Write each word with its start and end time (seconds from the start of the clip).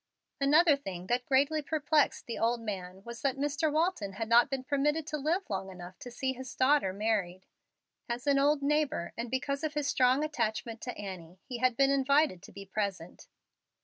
Another 0.39 0.75
thing 0.75 1.05
that 1.05 1.27
greatly 1.27 1.61
perplexed 1.61 2.25
the 2.25 2.39
old 2.39 2.59
man 2.59 3.03
was 3.03 3.21
that 3.21 3.37
Mr. 3.37 3.71
Walton 3.71 4.13
had 4.13 4.27
not 4.27 4.49
been 4.49 4.63
permitted 4.63 5.05
to 5.05 5.17
live 5.19 5.47
long 5.47 5.69
enough 5.69 5.99
to 5.99 6.09
see 6.09 6.33
his 6.33 6.55
daughter 6.55 6.91
married. 6.91 7.45
As 8.09 8.25
an 8.25 8.39
old 8.39 8.63
neighbor, 8.63 9.13
and 9.15 9.29
because 9.29 9.63
of 9.63 9.75
his 9.75 9.85
strong 9.85 10.23
attachment 10.23 10.81
to 10.81 10.97
Annie, 10.97 11.39
he 11.45 11.59
had 11.59 11.77
been 11.77 11.91
invited 11.91 12.41
to 12.41 12.51
be 12.51 12.65
present. 12.65 13.27